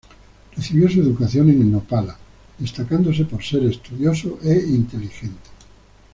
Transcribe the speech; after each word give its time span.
Recibió 0.57 0.89
su 0.89 0.99
educación 1.01 1.51
en 1.51 1.71
Nopala, 1.71 2.17
destacándose 2.57 3.23
por 3.25 3.43
ser 3.43 3.65
estudioso 3.65 4.39
e 4.41 4.55
inteligente. 4.69 5.51